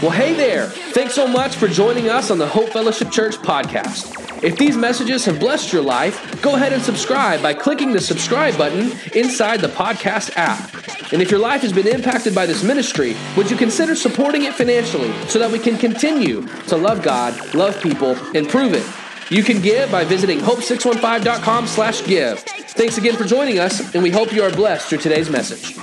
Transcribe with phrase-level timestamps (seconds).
[0.00, 0.66] Well, hey there.
[0.66, 4.44] Thanks so much for joining us on the Hope Fellowship Church podcast.
[4.44, 8.56] If these messages have blessed your life, go ahead and subscribe by clicking the subscribe
[8.56, 10.72] button inside the podcast app.
[11.12, 14.54] And if your life has been impacted by this ministry, would you consider supporting it
[14.54, 18.86] financially so that we can continue to love God, love people, and prove it?
[19.32, 22.38] You can give by visiting hope615.com slash give.
[22.38, 25.76] Thanks again for joining us, and we hope you are blessed through today's message.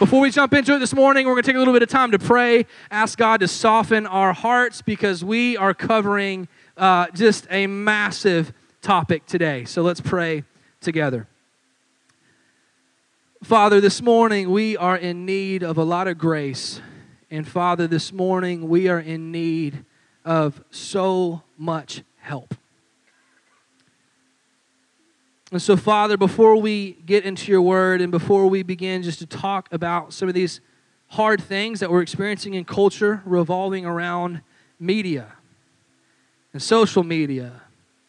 [0.00, 1.88] Before we jump into it this morning, we're going to take a little bit of
[1.88, 7.46] time to pray, ask God to soften our hearts because we are covering uh, just
[7.48, 9.64] a massive topic today.
[9.64, 10.42] So let's pray
[10.80, 11.28] together.
[13.44, 16.80] Father, this morning we are in need of a lot of grace.
[17.30, 19.84] And Father, this morning we are in need
[20.24, 22.56] of so much help.
[25.52, 29.26] And so, Father, before we get into your word and before we begin just to
[29.26, 30.60] talk about some of these
[31.08, 34.40] hard things that we're experiencing in culture revolving around
[34.80, 35.34] media
[36.52, 37.62] and social media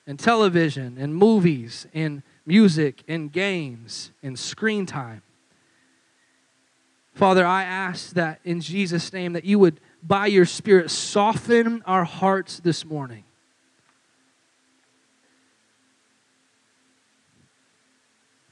[0.08, 5.22] and television and movies and music and games and screen time.
[7.14, 12.06] Father, I ask that in Jesus' name that you would, by your Spirit, soften our
[12.06, 13.25] hearts this morning.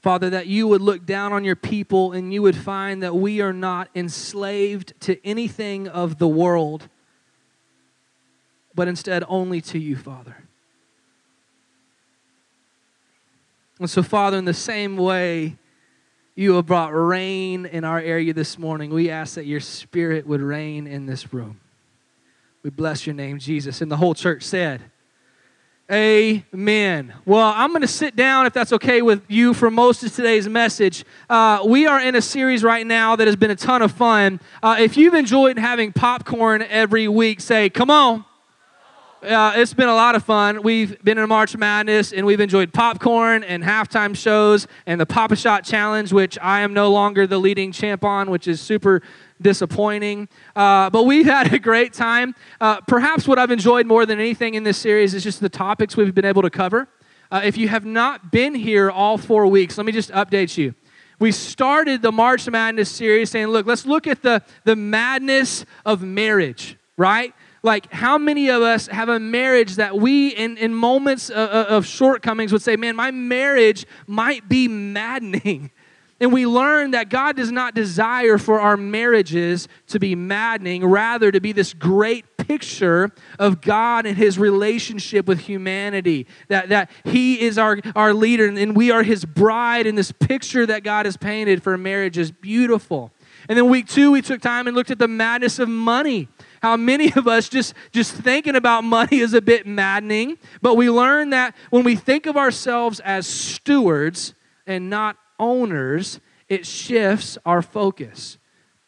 [0.04, 3.40] Father, that you would look down on your people and you would find that we
[3.40, 6.90] are not enslaved to anything of the world,
[8.74, 10.36] but instead only to you, Father.
[13.78, 15.56] And so, Father, in the same way
[16.34, 20.42] you have brought rain in our area this morning, we ask that your spirit would
[20.42, 21.60] reign in this room.
[22.62, 23.80] We bless your name, Jesus.
[23.80, 24.82] And the whole church said,
[25.92, 27.12] Amen.
[27.26, 30.48] Well, I'm going to sit down, if that's okay with you, for most of today's
[30.48, 31.04] message.
[31.28, 34.40] Uh, we are in a series right now that has been a ton of fun.
[34.62, 38.24] Uh, if you've enjoyed having popcorn every week, say, Come on.
[39.22, 40.62] Uh, it's been a lot of fun.
[40.62, 45.64] We've been in March Madness and we've enjoyed popcorn and halftime shows and the Pop-A-Shot
[45.64, 49.00] Challenge, which I am no longer the leading champ on, which is super
[49.40, 50.28] disappointing.
[50.54, 52.34] Uh, but we've had a great time.
[52.60, 55.96] Uh, perhaps what I've enjoyed more than anything in this series is just the topics
[55.96, 56.88] we've been able to cover.
[57.30, 60.74] Uh, if you have not been here all four weeks, let me just update you.
[61.18, 66.02] We started the March Madness series saying, look, let's look at the, the madness of
[66.02, 67.32] marriage, right?
[67.62, 71.86] Like, how many of us have a marriage that we, in, in moments of, of
[71.86, 75.70] shortcomings, would say, man, my marriage might be maddening.
[76.20, 81.32] And we learn that God does not desire for our marriages to be maddening, rather,
[81.32, 86.26] to be this great picture of God and his relationship with humanity.
[86.48, 90.64] That, that he is our, our leader and we are his bride, and this picture
[90.66, 93.10] that God has painted for marriage is beautiful.
[93.48, 96.28] And then week two, we took time and looked at the madness of money
[96.62, 100.88] how many of us just just thinking about money is a bit maddening but we
[100.88, 104.34] learn that when we think of ourselves as stewards
[104.66, 108.38] and not owners, it shifts our focus.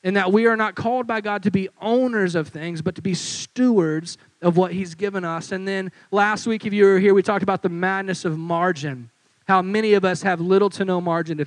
[0.04, 3.02] And that we are not called by God to be owners of things, but to
[3.02, 5.50] be stewards of what He's given us.
[5.50, 9.10] And then last week, if you were here, we talked about the madness of margin.
[9.48, 11.44] How many of us have little to no margin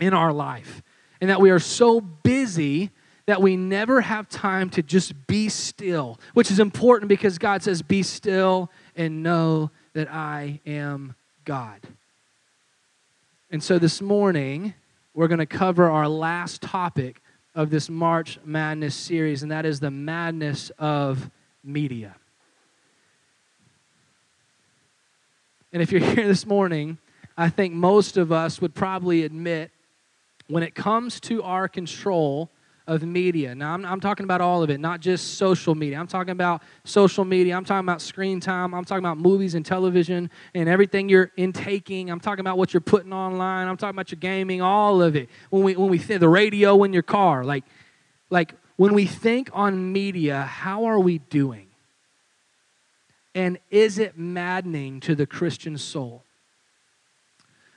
[0.00, 0.82] in our life.
[1.20, 2.90] And that we are so busy
[3.26, 7.82] that we never have time to just be still, which is important because God says,
[7.82, 11.80] Be still and know that I am God.
[13.52, 14.74] And so this morning,
[15.12, 17.20] we're going to cover our last topic
[17.52, 21.28] of this March Madness series, and that is the madness of
[21.64, 22.14] media.
[25.72, 26.98] And if you're here this morning,
[27.36, 29.72] I think most of us would probably admit
[30.46, 32.50] when it comes to our control
[32.86, 33.54] of media.
[33.54, 35.98] Now, I'm, I'm, talking about all of it, not just social media.
[35.98, 37.56] I'm talking about social media.
[37.56, 38.74] I'm talking about screen time.
[38.74, 42.10] I'm talking about movies and television and everything you're intaking.
[42.10, 43.68] I'm talking about what you're putting online.
[43.68, 45.28] I'm talking about your gaming, all of it.
[45.50, 47.64] When we, when we think the radio in your car, like,
[48.30, 51.68] like when we think on media, how are we doing?
[53.34, 56.24] And is it maddening to the Christian soul?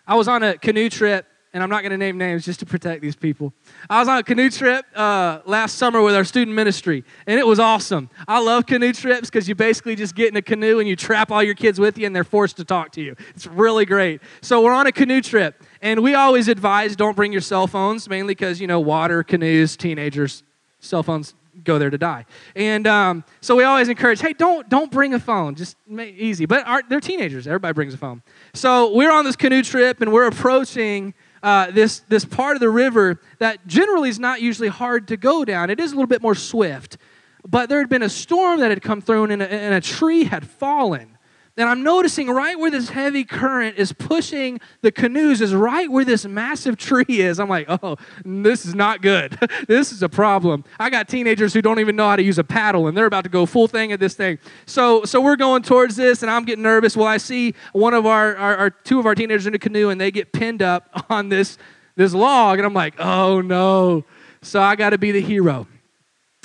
[0.08, 2.66] I was on a canoe trip and I'm not going to name names just to
[2.66, 3.54] protect these people.
[3.90, 7.46] I was on a canoe trip uh, last summer with our student ministry, and it
[7.46, 8.10] was awesome.
[8.28, 11.32] I love canoe trips because you basically just get in a canoe and you trap
[11.32, 13.16] all your kids with you, and they're forced to talk to you.
[13.36, 14.22] It's really great.
[14.42, 18.10] So we're on a canoe trip, and we always advise don't bring your cell phones,
[18.10, 20.44] mainly because, you know, water, canoes, teenagers,
[20.80, 22.26] cell phones go there to die.
[22.56, 26.48] And um, so we always encourage, hey, don't don't bring a phone, just make easy.
[26.48, 28.24] But our, they're teenagers; everybody brings a phone.
[28.56, 32.69] So we're on this canoe trip, and we're approaching uh, this, this part of the
[32.69, 35.69] river that generally is not usually hard to go down.
[35.69, 36.98] It is a little bit more swift.
[37.45, 40.24] But there had been a storm that had come through and a, and a tree
[40.24, 41.12] had fallen.
[41.56, 46.04] And I'm noticing right where this heavy current is pushing the canoes is right where
[46.04, 47.40] this massive tree is.
[47.40, 49.38] I'm like, oh, this is not good.
[49.68, 50.64] this is a problem.
[50.80, 53.26] I got teenagers who don't even know how to use a paddle, and they're about
[53.26, 54.40] to go full thing at this thing.
[54.66, 56.98] So, so we're going towards this, and I'm getting nervous.
[56.98, 59.90] Well, I see one of our, our, our two of our teenagers in a canoe,
[59.90, 61.60] and they get pinned up on this
[61.96, 64.06] this log, and I'm like, oh no.
[64.42, 65.68] So I got to be the hero.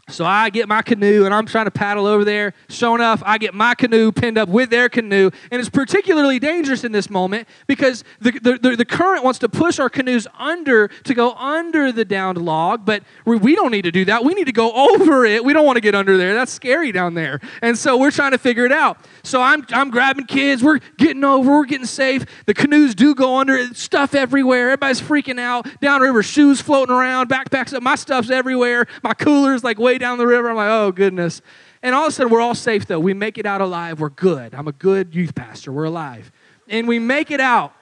[0.09, 2.55] So I get my canoe and I'm trying to paddle over there.
[2.69, 5.31] Sure enough, I get my canoe pinned up with their canoe.
[5.51, 9.79] And it's particularly dangerous in this moment because the, the, the, current wants to push
[9.79, 14.07] our canoes under to go under the downed log, but we don't need to do
[14.07, 14.25] that.
[14.25, 15.45] We need to go over it.
[15.45, 16.35] We don't want to get under there.
[16.35, 17.41] That's scary down there.
[17.61, 18.99] And so we're trying to figure it out.
[19.23, 20.63] So I'm, I'm grabbing kids.
[20.63, 21.51] We're getting over.
[21.51, 22.25] We're getting safe.
[22.47, 23.75] The canoes do go under.
[23.75, 24.71] Stuff everywhere.
[24.71, 25.67] Everybody's freaking out.
[25.81, 27.83] Downriver, shoes floating around, backpacks up.
[27.83, 28.87] My stuff's everywhere.
[29.03, 30.51] My cooler's like way down the river.
[30.51, 31.43] I'm like, oh, goodness.
[31.83, 33.01] And all of a sudden, we're all safe, though.
[33.01, 34.01] We make it out alive.
[34.01, 34.55] We're good.
[34.55, 35.73] I'm a good youth pastor.
[35.73, 36.33] We're alive.
[36.69, 37.73] And we make it out.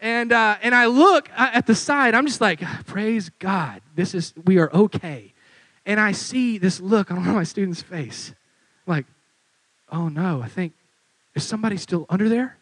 [0.00, 2.14] And, uh, and I look at the side.
[2.14, 3.80] I'm just like, praise God.
[3.94, 5.32] This is, we are okay.
[5.86, 8.34] And I see this look on one of my students' face.
[8.86, 9.06] I'm like,
[9.90, 10.74] oh no, I think,
[11.34, 12.58] is somebody still under there?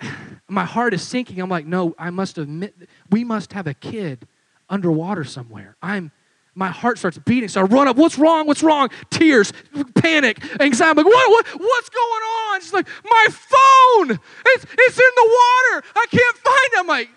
[0.48, 1.40] my heart is sinking.
[1.40, 2.74] I'm like, no, I must admit,
[3.10, 4.26] we must have a kid
[4.68, 5.76] underwater somewhere.
[5.82, 6.10] I'm
[6.56, 7.50] my heart starts beating.
[7.50, 7.96] So I run up.
[7.96, 8.46] What's wrong?
[8.46, 8.88] What's wrong?
[9.10, 9.52] Tears,
[9.94, 10.90] panic, anxiety.
[10.90, 12.60] I'm like, what, what, what's going on?
[12.62, 14.18] She's like, my phone.
[14.46, 15.86] It's, it's in the water.
[15.94, 16.78] I can't find it.
[16.78, 17.10] I'm like,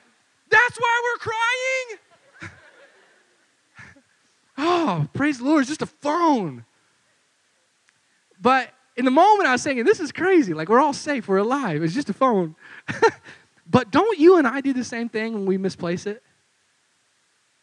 [0.49, 2.51] that's why we're crying?
[4.57, 5.61] oh, praise the Lord.
[5.61, 6.65] It's just a phone.
[8.41, 10.53] But in the moment, I was saying, this is crazy.
[10.53, 11.29] Like, we're all safe.
[11.29, 11.81] We're alive.
[11.81, 12.57] It's just a phone.
[13.69, 16.23] but don't you and I do the same thing when we misplace it?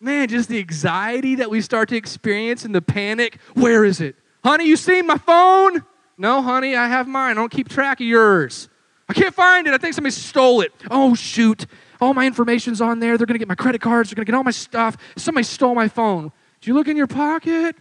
[0.00, 3.38] Man, just the anxiety that we start to experience and the panic.
[3.54, 4.16] Where is it?
[4.44, 5.84] Honey, you seen my phone?
[6.18, 7.32] No, honey, I have mine.
[7.32, 8.68] I don't keep track of yours.
[9.08, 9.74] I can't find it.
[9.74, 10.72] I think somebody stole it.
[10.90, 11.66] Oh, shoot.
[12.00, 13.16] All my information's on there.
[13.16, 14.10] They're going to get my credit cards.
[14.10, 14.96] They're going to get all my stuff.
[15.16, 16.32] Somebody stole my phone.
[16.60, 17.76] Did you look in your pocket?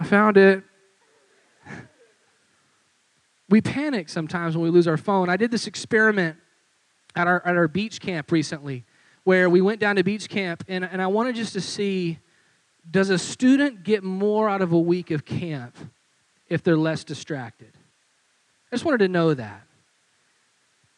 [0.00, 0.64] I found it.
[3.48, 5.28] we panic sometimes when we lose our phone.
[5.28, 6.36] I did this experiment
[7.14, 8.84] at our, at our beach camp recently
[9.24, 12.18] where we went down to beach camp, and, and I wanted just to see
[12.90, 15.76] does a student get more out of a week of camp
[16.48, 17.72] if they're less distracted?
[18.70, 19.62] I just wanted to know that.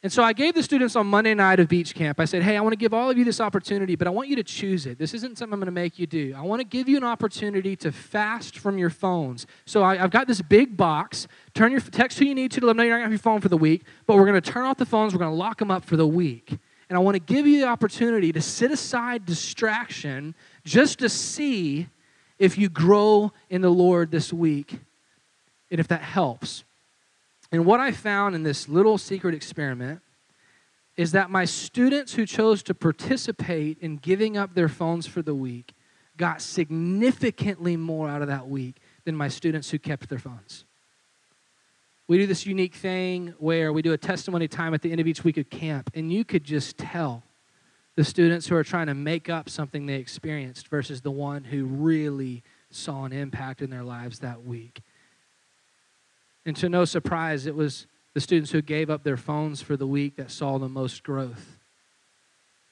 [0.03, 2.59] And so I gave the students on Monday night of beach camp, I said, hey,
[2.59, 4.85] I want to give all of you this opportunity, but I want you to choose
[4.85, 4.99] it.
[4.99, 6.35] This isn't something I'm going to make you do.
[6.37, 9.47] I want to give you an opportunity to fast from your phones.
[9.65, 11.27] So I, have got this big box.
[11.55, 13.15] Turn your text who you need to to let them know you're not going to
[13.17, 15.15] have your phone for the week, but we're going to turn off the phones.
[15.15, 16.59] We're going to lock them up for the week.
[16.89, 20.35] And I want to give you the opportunity to sit aside distraction
[20.65, 21.89] just to see
[22.39, 24.79] if you grow in the Lord this week
[25.71, 26.65] and if that helps.
[27.51, 30.01] And what I found in this little secret experiment
[30.97, 35.35] is that my students who chose to participate in giving up their phones for the
[35.35, 35.73] week
[36.17, 40.65] got significantly more out of that week than my students who kept their phones
[42.07, 45.07] we do this unique thing where we do a testimony time at the end of
[45.07, 47.23] each week of camp, and you could just tell
[47.97, 51.65] the students who are trying to make up something they experienced versus the one who
[51.65, 54.83] really saw an impact in their lives that week.
[56.45, 59.87] And to no surprise, it was the students who gave up their phones for the
[59.87, 61.59] week that saw the most growth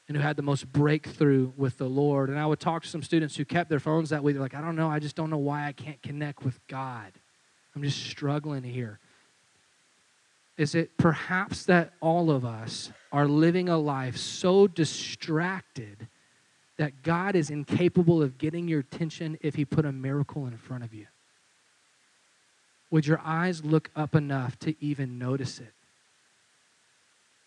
[0.09, 2.29] and who had the most breakthrough with the Lord.
[2.29, 4.35] And I would talk to some students who kept their phones that week.
[4.35, 7.13] They're like, I don't know, I just don't know why I can't connect with God.
[7.75, 8.99] I'm just struggling here
[10.63, 16.07] is it perhaps that all of us are living a life so distracted
[16.79, 20.85] that God is incapable of getting your attention if He put a miracle in front
[20.85, 21.07] of you?
[22.93, 25.73] Would your eyes look up enough to even notice it?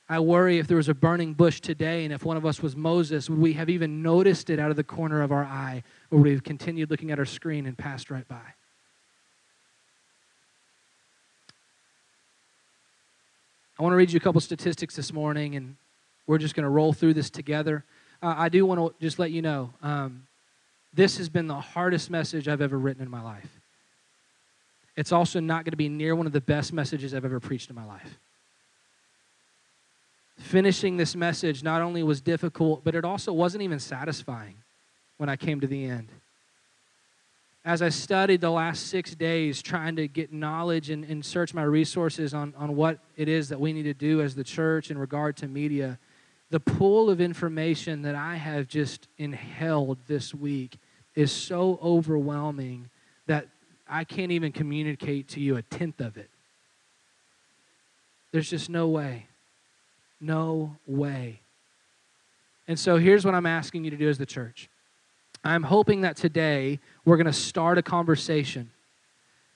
[0.09, 2.75] I worry if there was a burning bush today and if one of us was
[2.75, 6.19] Moses, would we have even noticed it out of the corner of our eye or
[6.19, 8.53] would we have continued looking at our screen and passed right by?
[13.77, 15.75] I want to read you a couple statistics this morning, and
[16.27, 17.83] we're just going to roll through this together.
[18.23, 20.27] Uh, I do want to just let you know um,
[20.93, 23.49] this has been the hardest message I've ever written in my life.
[24.95, 27.69] It's also not going to be near one of the best messages I've ever preached
[27.69, 28.17] in my life.
[30.39, 34.55] Finishing this message not only was difficult, but it also wasn't even satisfying
[35.17, 36.07] when I came to the end
[37.65, 41.63] as I studied the last six days trying to get knowledge and, and search my
[41.63, 44.99] resources on, on what it is that we need to do as the church in
[44.99, 45.97] regard to media,
[46.51, 50.77] the pool of information that I have just inhaled this week
[51.15, 52.91] is so overwhelming
[53.25, 53.47] that
[53.89, 56.29] I can't even communicate to you a tenth of it.
[58.31, 59.25] There's just no way.
[60.21, 61.39] No way.
[62.67, 64.69] And so here's what I'm asking you to do as the church.
[65.45, 68.71] I'm hoping that today we're going to start a conversation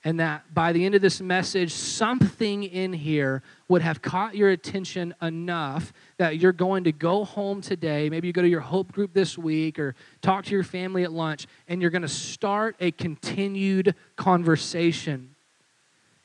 [0.04, 4.50] and that by the end of this message, something in here would have caught your
[4.50, 8.08] attention enough that you're going to go home today.
[8.08, 11.12] Maybe you go to your hope group this week or talk to your family at
[11.12, 15.29] lunch, and you're going to start a continued conversation.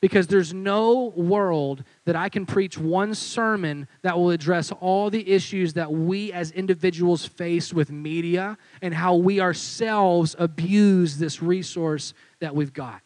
[0.00, 5.28] Because there's no world that I can preach one sermon that will address all the
[5.28, 12.12] issues that we as individuals face with media and how we ourselves abuse this resource
[12.40, 13.00] that we've got.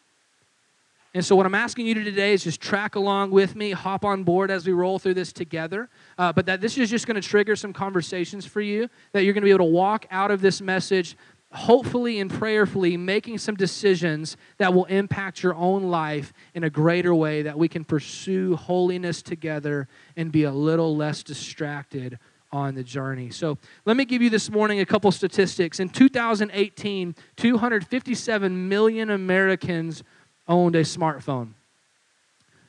[1.13, 4.05] And so, what I'm asking you to today is just track along with me, hop
[4.05, 5.89] on board as we roll through this together.
[6.17, 9.33] Uh, but that this is just going to trigger some conversations for you, that you're
[9.33, 11.17] going to be able to walk out of this message,
[11.51, 17.13] hopefully and prayerfully, making some decisions that will impact your own life in a greater
[17.13, 22.17] way, that we can pursue holiness together and be a little less distracted
[22.53, 23.29] on the journey.
[23.29, 25.79] So, let me give you this morning a couple statistics.
[25.79, 30.03] In 2018, 257 million Americans
[30.47, 31.53] owned a smartphone.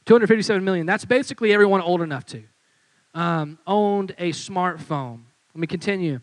[0.05, 0.87] 257 million.
[0.87, 2.43] That's basically everyone old enough to.
[3.15, 5.21] Um, owned a smartphone.
[5.55, 6.21] Let me continue.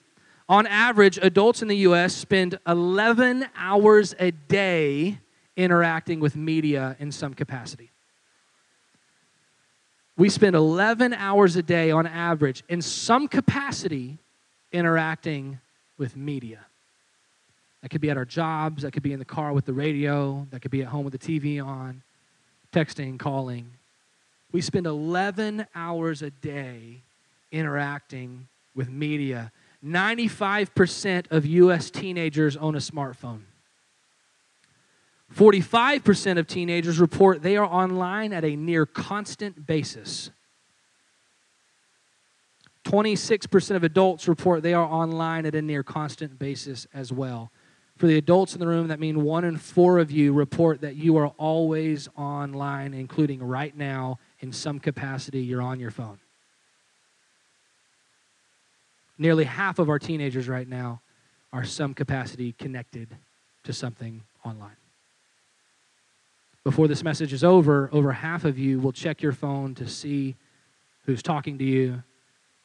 [0.50, 2.16] On average, adults in the U.S.
[2.16, 5.20] spend 11 hours a day
[5.56, 7.92] interacting with media in some capacity.
[10.18, 14.18] We spend 11 hours a day on average in some capacity
[14.72, 15.60] interacting
[16.00, 16.60] with media.
[17.82, 20.48] That could be at our jobs, that could be in the car with the radio,
[20.52, 22.02] that could be at home with the TV on,
[22.74, 23.68] texting, calling.
[24.52, 27.02] We spend 11 hours a day
[27.52, 29.52] interacting with media.
[29.86, 33.42] 95% of US teenagers own a smartphone.
[35.36, 40.32] 45% of teenagers report they are online at a near constant basis.
[42.86, 47.52] 26% of adults report they are online at a near constant basis as well.
[47.98, 50.96] For the adults in the room, that means one in four of you report that
[50.96, 56.18] you are always online, including right now, in some capacity, you're on your phone.
[59.20, 61.02] Nearly half of our teenagers right now
[61.52, 63.10] are some capacity connected
[63.66, 64.78] to something online.
[66.64, 70.38] Before this message is over, over half of you will check your phone to see
[71.06, 72.04] who's talking to you,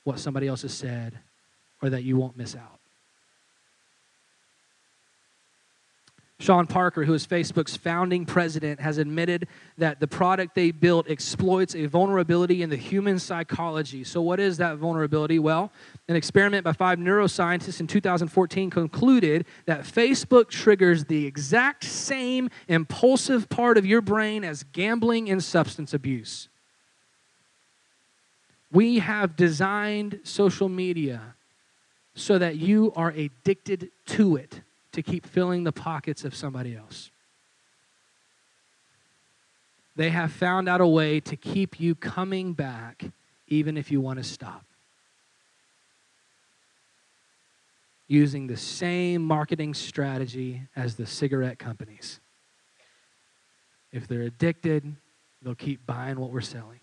[0.04, 1.18] what somebody else has said,
[1.82, 2.78] or that you won't miss out.
[6.40, 9.46] Sean Parker, who is Facebook's founding president, has admitted
[9.78, 14.02] that the product they built exploits a vulnerability in the human psychology.
[14.02, 15.38] So, what is that vulnerability?
[15.38, 15.70] Well,
[16.08, 23.48] an experiment by five neuroscientists in 2014 concluded that Facebook triggers the exact same impulsive
[23.48, 26.48] part of your brain as gambling and substance abuse.
[28.72, 31.36] We have designed social media
[32.16, 34.60] so that you are addicted to it
[34.94, 37.10] to keep filling the pockets of somebody else.
[39.96, 43.04] They have found out a way to keep you coming back
[43.48, 44.64] even if you want to stop.
[48.06, 52.20] Using the same marketing strategy as the cigarette companies.
[53.92, 54.96] If they're addicted,
[55.42, 56.80] they'll keep buying what we're selling.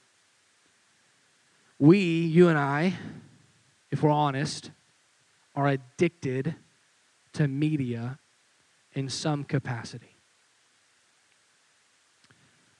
[1.80, 2.94] We, you and I,
[3.90, 4.72] if we're honest,
[5.56, 6.56] are addicted
[7.34, 8.20] to media
[8.94, 10.16] in some capacity.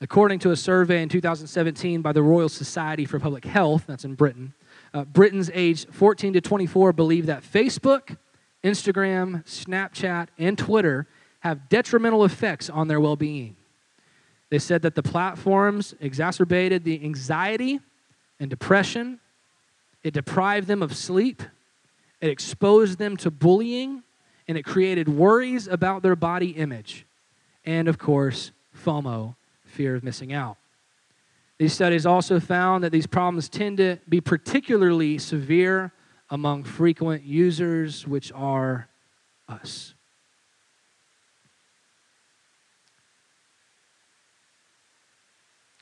[0.00, 4.14] According to a survey in 2017 by the Royal Society for Public Health, that's in
[4.14, 4.52] Britain,
[4.92, 8.16] uh, Britons aged 14 to 24 believe that Facebook,
[8.64, 11.06] Instagram, Snapchat, and Twitter
[11.40, 13.56] have detrimental effects on their well being.
[14.50, 17.80] They said that the platforms exacerbated the anxiety
[18.38, 19.20] and depression,
[20.02, 21.42] it deprived them of sleep,
[22.20, 24.02] it exposed them to bullying,
[24.48, 27.06] and it created worries about their body image.
[27.64, 28.50] And of course,
[28.84, 30.56] FOMO, fear of missing out.
[31.58, 35.92] These studies also found that these problems tend to be particularly severe
[36.28, 38.88] among frequent users, which are
[39.48, 39.94] us.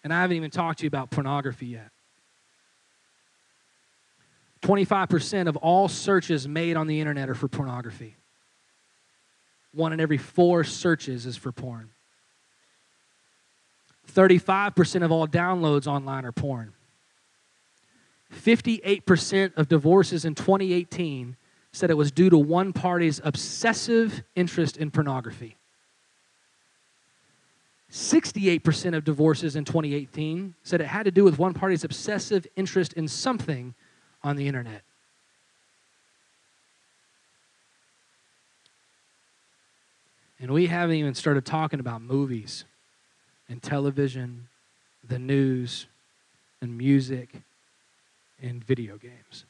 [0.03, 1.91] And I haven't even talked to you about pornography yet.
[4.63, 8.17] 25% of all searches made on the internet are for pornography.
[9.73, 11.91] One in every four searches is for porn.
[14.13, 16.73] 35% of all downloads online are porn.
[18.35, 21.37] 58% of divorces in 2018
[21.73, 25.57] said it was due to one party's obsessive interest in pornography.
[27.93, 32.93] 68% of divorces in 2018 said it had to do with one party's obsessive interest
[32.93, 33.75] in something
[34.23, 34.83] on the internet.
[40.41, 42.65] And we haven't even started talking about movies
[43.49, 44.49] and television,
[45.07, 45.87] the news,
[46.63, 47.43] and music
[48.41, 49.45] and video games.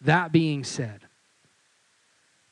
[0.00, 1.02] That being said,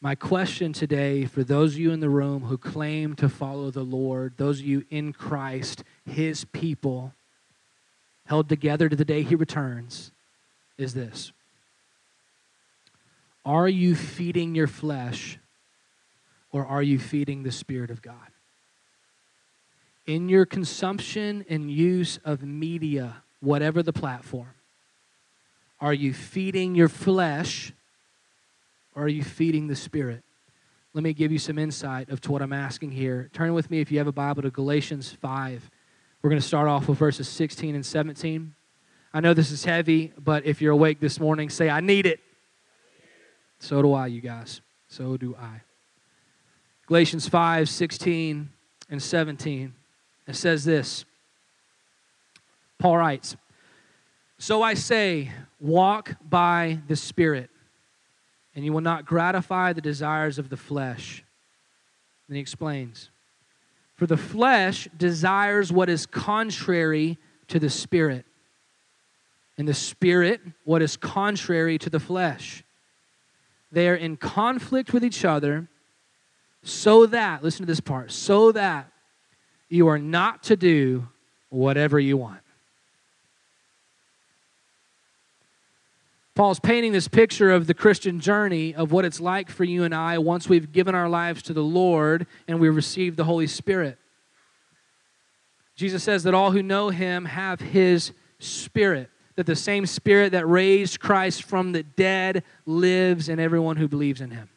[0.02, 3.82] my question today for those of you in the room who claim to follow the
[3.82, 7.12] Lord, those of you in Christ, His people,
[8.30, 10.12] held together to the day He returns,
[10.78, 11.32] is this
[13.44, 15.36] Are you feeding your flesh
[16.52, 18.28] or are you feeding the Spirit of God?
[20.06, 24.54] In your consumption and use of media, whatever the platform,
[25.80, 27.72] are you feeding your flesh
[28.94, 30.22] or are you feeding the Spirit?
[30.94, 33.28] Let me give you some insight of to what I'm asking here.
[33.32, 35.68] Turn with me, if you have a Bible, to Galatians 5.
[36.22, 38.54] We're going to start off with verses 16 and 17.
[39.14, 42.20] I know this is heavy, but if you're awake this morning, say, I need it.
[43.58, 44.60] So do I, you guys.
[44.88, 45.62] So do I.
[46.86, 48.50] Galatians 5 16
[48.90, 49.72] and 17.
[50.26, 51.04] It says this
[52.78, 53.36] Paul writes,
[54.38, 57.48] So I say, walk by the Spirit,
[58.54, 61.24] and you will not gratify the desires of the flesh.
[62.28, 63.10] And he explains,
[64.00, 68.24] For the flesh desires what is contrary to the Spirit,
[69.58, 72.64] and the Spirit what is contrary to the flesh.
[73.70, 75.68] They are in conflict with each other
[76.62, 78.90] so that, listen to this part, so that
[79.68, 81.06] you are not to do
[81.50, 82.40] whatever you want.
[86.40, 89.94] Paul's painting this picture of the Christian journey of what it's like for you and
[89.94, 93.98] I once we've given our lives to the Lord and we've received the Holy Spirit.
[95.76, 100.48] Jesus says that all who know him have his spirit, that the same spirit that
[100.48, 104.48] raised Christ from the dead lives in everyone who believes in him.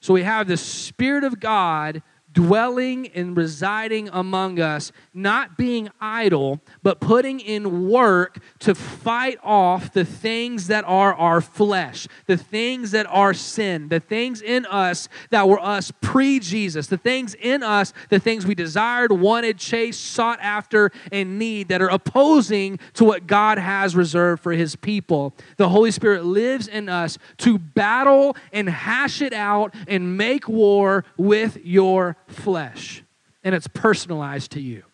[0.00, 2.02] So we have the Spirit of God
[2.32, 9.92] dwelling and residing among us, not being idle, but putting in work to fight off
[9.92, 15.08] the things that are our flesh, the things that are sin, the things in us
[15.30, 20.00] that were us pre Jesus, the things in us, the things we desired, wanted, chased,
[20.00, 25.34] sought after, and need that are opposing to what God has reserved for His people.
[25.56, 31.04] The Holy Spirit lives in us to battle and hash it out and make war
[31.16, 33.02] with your flesh,
[33.42, 34.84] and it's personalized to you.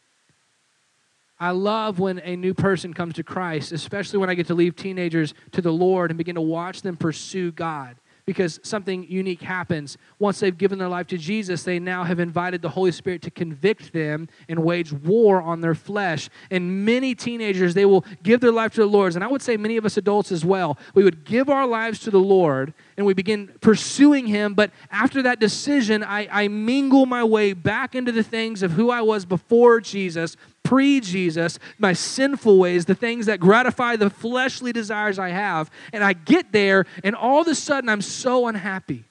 [1.39, 4.77] I love when a new person comes to Christ, especially when I get to leave
[4.77, 9.99] teenagers to the Lord and begin to watch them pursue God because something unique happens.
[10.19, 13.31] Once they've given their life to Jesus, they now have invited the Holy Spirit to
[13.31, 16.31] convict them and wage war on their flesh.
[16.51, 19.15] And many teenagers, they will give their life to the Lord.
[19.15, 20.79] And I would say many of us adults as well.
[20.95, 24.55] We would give our lives to the Lord and we begin pursuing Him.
[24.55, 28.91] But after that decision, I, I mingle my way back into the things of who
[28.91, 34.73] I was before Jesus pre Jesus, my sinful ways, the things that gratify the fleshly
[34.73, 35.71] desires I have.
[35.93, 39.05] And I get there, and all of a sudden, I'm so unhappy.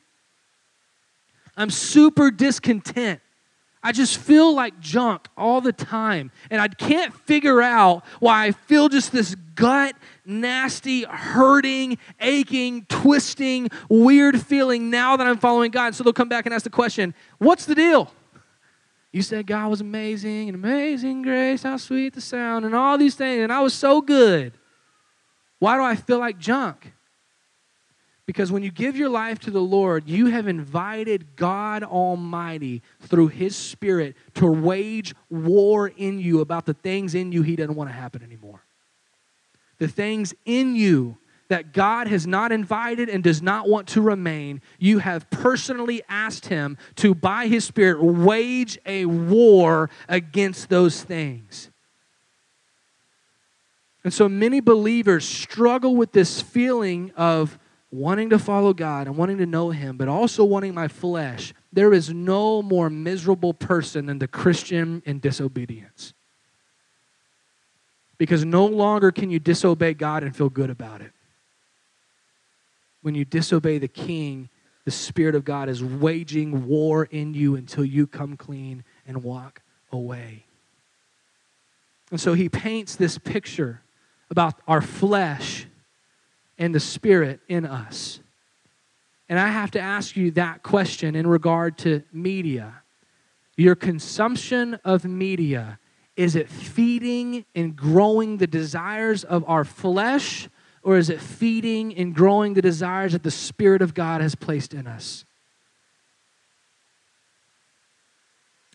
[1.55, 3.21] I'm super discontent.
[3.83, 6.31] I just feel like junk all the time.
[6.49, 13.69] And I can't figure out why I feel just this gut, nasty, hurting, aching, twisting,
[13.89, 15.95] weird feeling now that I'm following God.
[15.95, 18.11] So they'll come back and ask the question What's the deal?
[19.11, 23.15] You said God was amazing and amazing grace, how sweet the sound, and all these
[23.15, 24.53] things, and I was so good.
[25.59, 26.93] Why do I feel like junk?
[28.25, 33.27] Because when you give your life to the Lord, you have invited God Almighty through
[33.27, 37.89] His Spirit to wage war in you about the things in you He doesn't want
[37.89, 38.62] to happen anymore.
[39.83, 41.17] The things in you
[41.49, 46.45] that God has not invited and does not want to remain, you have personally asked
[46.45, 51.69] Him to, by His Spirit, wage a war against those things.
[54.05, 57.59] And so many believers struggle with this feeling of
[57.91, 61.53] wanting to follow God and wanting to know Him, but also wanting my flesh.
[61.73, 66.13] There is no more miserable person than the Christian in disobedience.
[68.17, 71.11] Because no longer can you disobey God and feel good about it
[73.03, 74.49] when you disobey the king,
[74.85, 79.61] the Spirit of God is waging war in you until you come clean and walk
[79.91, 80.45] away.
[82.09, 83.81] And so he paints this picture
[84.31, 85.67] about our flesh
[86.57, 88.19] and the Spirit in us.
[89.29, 92.73] And I have to ask you that question in regard to media.
[93.57, 95.77] Your consumption of media,
[96.15, 100.47] is it feeding and growing the desires of our flesh,
[100.83, 104.73] or is it feeding and growing the desires that the Spirit of God has placed
[104.73, 105.25] in us?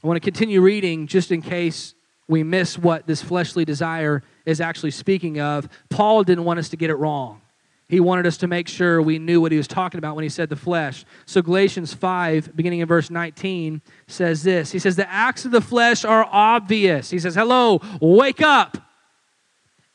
[0.03, 1.95] I want to continue reading just in case
[2.29, 5.69] we miss what this fleshly desire is actually speaking of.
[5.91, 7.41] Paul didn't want us to get it wrong.
[7.89, 10.29] He wanted us to make sure we knew what he was talking about when he
[10.29, 11.07] said the flesh.
[11.25, 15.63] So, Galatians 5, beginning in verse 19, says this He says, The acts of the
[15.63, 17.11] flesh are obvious.
[17.11, 18.88] He says, Hello, wake up.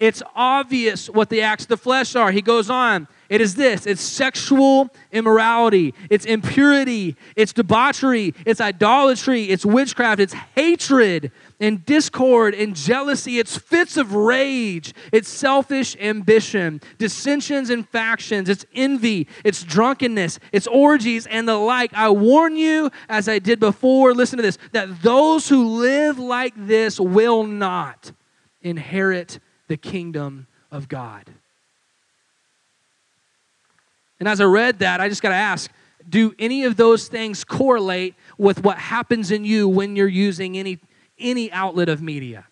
[0.04, 2.34] It's obvious what the acts of the flesh are.
[2.34, 3.86] He goes on, it is this.
[3.86, 12.54] It's sexual immorality, it's impurity, it's debauchery, it's idolatry, it's witchcraft, it's hatred and discord
[12.54, 19.64] and jealousy, it's fits of rage, it's selfish ambition, dissensions and factions, it's envy, it's
[19.64, 21.94] drunkenness, it's orgies and the like.
[21.94, 26.56] I warn you, as I did before, listen to this, that those who live like
[26.58, 28.12] this will not
[28.62, 29.40] inherit
[29.74, 31.24] the kingdom of God.
[34.20, 35.72] And as I read that, I just got to ask
[36.08, 40.78] do any of those things correlate with what happens in you when you're using any,
[41.18, 42.46] any outlet of media?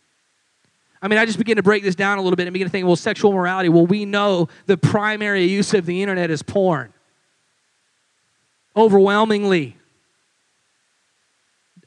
[0.99, 2.71] I mean, I just begin to break this down a little bit and begin to
[2.71, 3.69] think, well, sexual morality.
[3.69, 6.91] Well, we know the primary use of the internet is porn.
[8.75, 9.77] Overwhelmingly.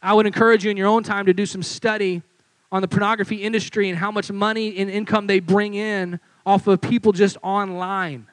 [0.01, 2.23] I would encourage you in your own time to do some study
[2.73, 6.81] on the pornography industry and how much money and income they bring in off of
[6.81, 8.27] people just online.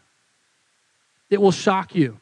[1.30, 2.20] It will shock you.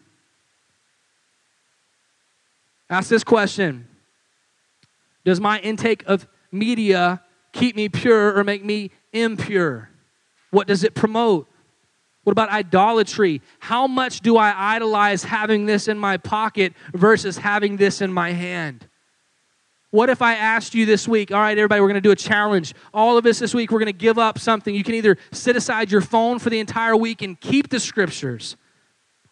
[2.89, 3.87] Ask this question
[5.23, 9.89] Does my intake of media keep me pure or make me impure?
[10.51, 11.47] What does it promote?
[12.23, 13.41] What about idolatry?
[13.59, 18.31] How much do I idolize having this in my pocket versus having this in my
[18.31, 18.87] hand?
[19.91, 22.15] What if I asked you this week, all right, everybody, we're going to do a
[22.15, 22.75] challenge.
[22.93, 24.73] All of us this week, we're going to give up something.
[24.75, 28.55] You can either sit aside your phone for the entire week and keep the scriptures,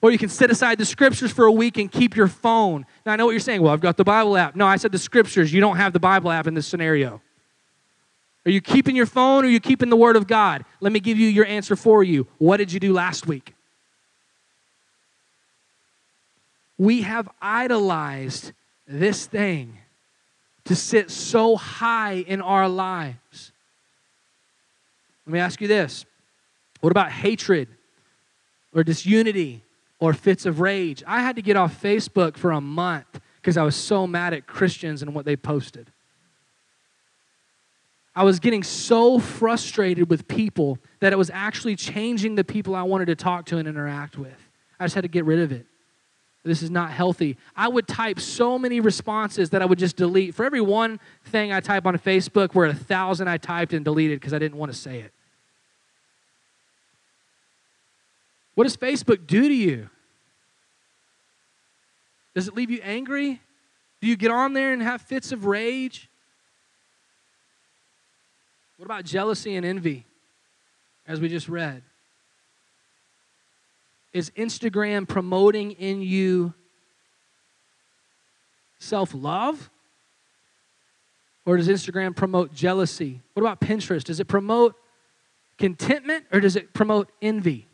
[0.01, 2.87] or you can set aside the scriptures for a week and keep your phone.
[3.05, 3.61] Now, I know what you're saying.
[3.61, 4.55] Well, I've got the Bible app.
[4.55, 5.53] No, I said the scriptures.
[5.53, 7.21] You don't have the Bible app in this scenario.
[8.45, 10.65] Are you keeping your phone or are you keeping the Word of God?
[10.79, 12.25] Let me give you your answer for you.
[12.39, 13.53] What did you do last week?
[16.79, 18.53] We have idolized
[18.87, 19.79] this thing
[20.67, 23.51] to sit so high in our lives.
[25.25, 26.05] Let me ask you this
[26.81, 27.67] what about hatred
[28.73, 29.63] or disunity
[29.99, 31.03] or fits of rage?
[31.07, 34.45] I had to get off Facebook for a month because I was so mad at
[34.45, 35.91] Christians and what they posted.
[38.15, 42.81] I was getting so frustrated with people that it was actually changing the people I
[42.81, 44.49] wanted to talk to and interact with.
[44.79, 45.65] I just had to get rid of it.
[46.47, 47.37] This is not healthy.
[47.55, 50.33] I would type so many responses that I would just delete.
[50.33, 54.19] For every one thing I type on Facebook, where a thousand I typed and deleted
[54.19, 55.11] because I didn't want to say it.
[58.55, 59.89] What does Facebook do to you?
[62.33, 63.41] Does it leave you angry?
[64.01, 66.09] Do you get on there and have fits of rage?
[68.77, 70.05] What about jealousy and envy,
[71.07, 71.81] as we just read?
[74.13, 76.53] Is Instagram promoting in you
[78.79, 79.69] self love?
[81.45, 83.21] Or does Instagram promote jealousy?
[83.33, 84.03] What about Pinterest?
[84.03, 84.75] Does it promote
[85.57, 87.67] contentment or does it promote envy?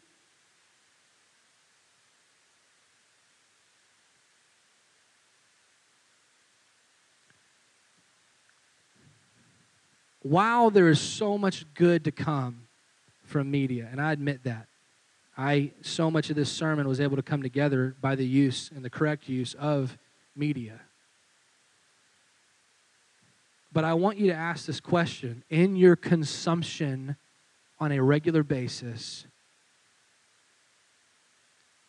[10.22, 12.68] While there is so much good to come
[13.26, 14.68] from media, and I admit that,
[15.38, 18.86] I so much of this sermon was able to come together by the use and
[18.86, 19.98] the correct use of
[20.36, 20.80] media.
[23.72, 27.16] But I want you to ask this question in your consumption
[27.80, 29.26] on a regular basis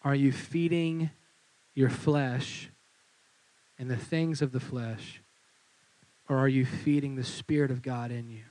[0.02, 1.10] are you feeding
[1.74, 2.68] your flesh
[3.78, 5.22] and the things of the flesh
[6.28, 8.44] or are you feeding the spirit of God in you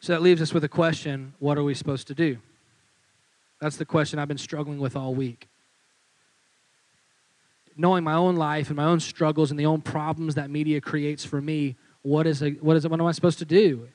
[0.00, 2.38] So that leaves us with a question what are we supposed to do?
[3.60, 5.48] That's the question I've been struggling with all week.
[7.76, 11.24] Knowing my own life and my own struggles and the own problems that media creates
[11.24, 13.88] for me, what is, a, what is what am I supposed to do?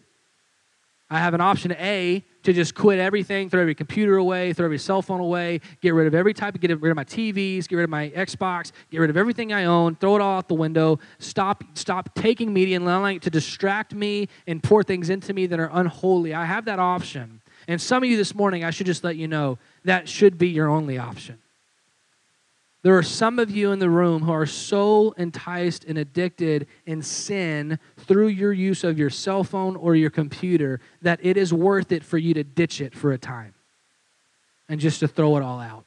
[1.10, 4.80] I have an option A to just quit everything, throw every computer away, throw every
[4.80, 7.76] cell phone away, get rid of every type of, get rid of my TVs, get
[7.76, 10.56] rid of my Xbox, get rid of everything I own, throw it all out the
[10.56, 15.34] window, stop, stop taking media and allowing it to distract me and pour things into
[15.34, 16.34] me that are unholy.
[16.34, 17.42] I have that option.
[17.68, 20.50] And some of you this morning, I should just let you know that should be
[20.50, 21.38] your only option.
[22.86, 27.02] There are some of you in the room who are so enticed and addicted in
[27.02, 31.92] sin through your use of your cell phone or your computer that it is worth
[31.92, 33.56] it for you to ditch it for a time
[34.70, 35.84] and just to throw it all out.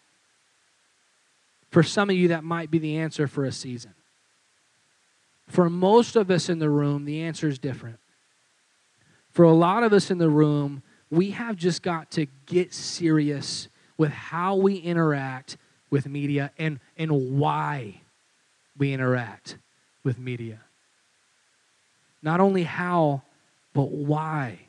[1.70, 3.94] For some of you, that might be the answer for a season.
[5.46, 8.00] For most of us in the room, the answer is different.
[9.30, 10.82] For a lot of us in the room,
[11.12, 15.58] we have just got to get serious with how we interact
[15.90, 18.00] with media and, and why
[18.76, 19.56] we interact
[20.04, 20.60] with media.
[22.22, 23.22] Not only how,
[23.72, 24.60] but why.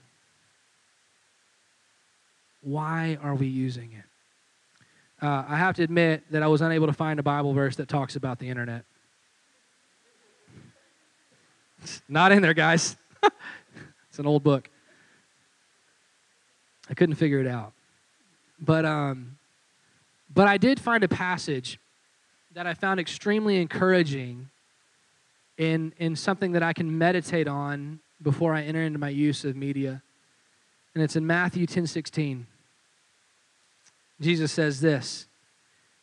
[2.62, 5.26] Why are we using it?
[5.26, 7.90] Uh, I have to admit that I was unable to find a Bible verse that
[7.90, 8.86] talks about the internet.
[11.82, 12.96] It's not in there, guys.
[14.10, 14.70] it's an old book.
[16.90, 17.74] I couldn't figure it out.
[18.60, 19.38] But um,
[20.34, 21.80] but I did find a passage
[22.54, 24.50] that I found extremely encouraging
[25.58, 29.56] in, in something that I can meditate on before I enter into my use of
[29.56, 30.02] media.
[30.94, 32.48] And it's in Matthew 10 16.
[34.22, 35.28] Jesus says this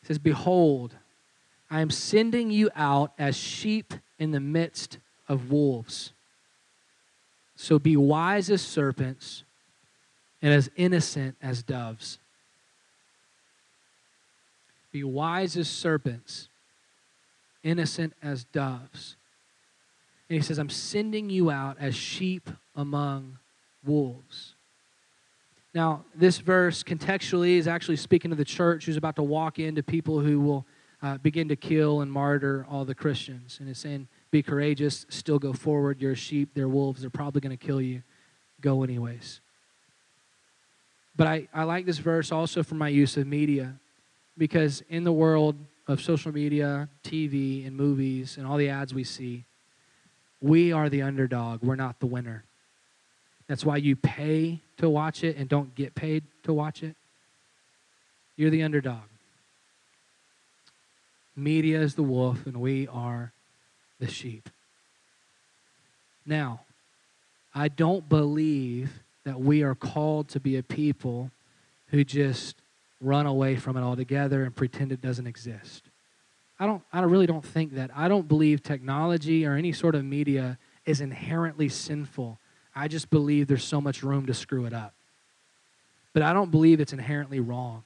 [0.01, 0.95] He says, Behold,
[1.69, 6.13] I am sending you out as sheep in the midst of wolves.
[7.55, 9.43] So be wise as serpents
[10.41, 12.19] and as innocent as doves.
[14.97, 16.49] Be wise as serpents,
[17.61, 19.15] innocent as doves.
[20.27, 23.37] And he says, I'm sending you out as sheep among
[23.85, 24.55] wolves.
[25.75, 29.83] Now, this verse contextually is actually speaking to the church who's about to walk into
[29.83, 30.65] people who will
[31.03, 33.57] uh, begin to kill and martyr all the Christians.
[33.59, 36.01] And it's saying, be courageous, still go forward.
[36.01, 38.01] You're a sheep, they're wolves, they're probably going to kill you.
[38.61, 39.41] Go anyways.
[41.15, 43.75] But I, I like this verse also for my use of media
[44.37, 45.55] because in the world
[45.87, 49.43] of social media, TV, and movies, and all the ads we see,
[50.41, 51.63] we are the underdog.
[51.63, 52.43] We're not the winner.
[53.47, 56.95] That's why you pay to watch it and don't get paid to watch it.
[58.35, 59.03] You're the underdog.
[61.35, 63.31] Media is the wolf, and we are
[63.99, 64.49] the sheep.
[66.25, 66.61] Now,
[67.55, 71.31] I don't believe that we are called to be a people
[71.89, 72.55] who just
[72.99, 75.83] run away from it altogether and pretend it doesn't exist.
[76.59, 77.91] I don't I really don't think that.
[77.95, 82.39] I don't believe technology or any sort of media is inherently sinful.
[82.75, 84.93] I just believe there's so much room to screw it up.
[86.13, 87.83] But I don't believe it's inherently wrong.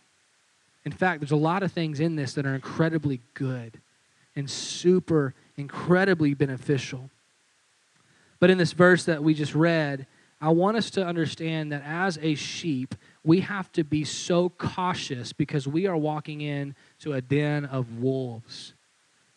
[0.86, 3.80] In fact, there's a lot of things in this that are incredibly good
[4.36, 7.10] and super incredibly beneficial.
[8.39, 10.08] But in this verse that we just read,
[10.39, 15.31] I want us to understand that as a sheep, we have to be so cautious
[15.34, 18.73] because we are walking into a den of wolves.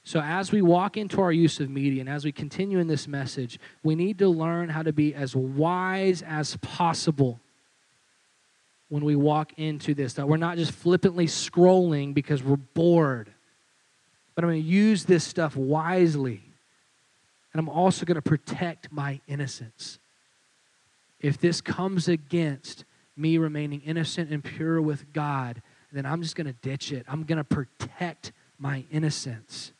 [0.04, 3.08] So, as we walk into our use of media and as we continue in this
[3.08, 7.40] message, we need to learn how to be as wise as possible
[8.90, 10.14] when we walk into this.
[10.14, 13.32] That we're not just flippantly scrolling because we're bored,
[14.34, 16.42] but I'm going to use this stuff wisely.
[17.52, 19.98] And I'm also going to protect my innocence.
[21.20, 22.84] If this comes against
[23.16, 27.06] me remaining innocent and pure with God, then I'm just going to ditch it.
[27.08, 29.72] I'm going to protect my innocence.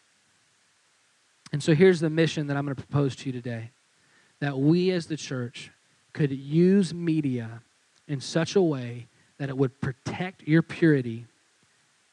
[1.52, 3.70] And so here's the mission that I'm going to propose to you today
[4.40, 5.70] that we as the church
[6.12, 7.62] could use media
[8.08, 9.06] in such a way
[9.38, 11.26] that it would protect your purity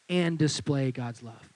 [0.09, 1.49] and display God's love.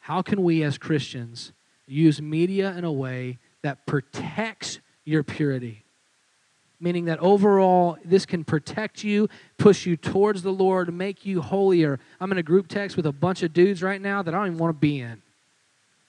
[0.00, 1.52] How can we as Christians
[1.86, 5.84] use media in a way that protects your purity?
[6.80, 11.98] Meaning that overall this can protect you, push you towards the Lord, make you holier.
[12.20, 14.46] I'm in a group text with a bunch of dudes right now that I don't
[14.48, 15.22] even want to be in.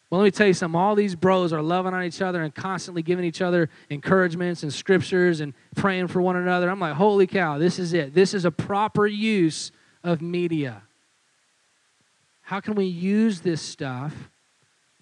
[0.10, 0.80] Well, let me tell you something.
[0.80, 4.74] All these bros are loving on each other and constantly giving each other encouragements and
[4.74, 6.70] scriptures and praying for one another.
[6.70, 8.14] I'm like, holy cow, this is it.
[8.16, 9.72] This is a proper use
[10.04, 10.82] of media.
[12.42, 14.32] How can we use this stuff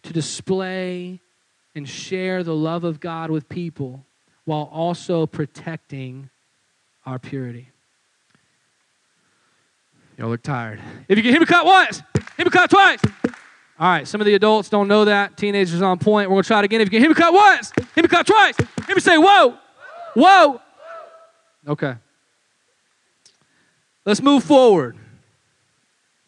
[0.04, 1.22] to display
[1.74, 4.04] and share the love of God with people
[4.48, 6.30] while also protecting
[7.06, 7.68] our purity.
[10.18, 10.80] Y'all look tired.
[11.10, 12.02] If you can hit me cut once,
[12.38, 13.02] hit me cut twice.
[13.78, 15.36] All right, some of the adults don't know that.
[15.36, 16.30] Teenagers on point.
[16.30, 16.80] We're going to try it again.
[16.80, 18.56] If you can hit me cut once, hit me cut twice.
[18.88, 19.58] Hit me say, whoa,
[20.16, 20.62] whoa,
[21.68, 21.96] Okay.
[24.06, 24.96] Let's move forward.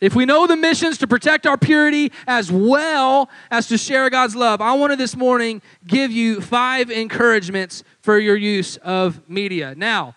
[0.01, 4.35] If we know the missions to protect our purity as well as to share God's
[4.35, 9.75] love, I want to this morning give you five encouragements for your use of media.
[9.75, 10.15] Now,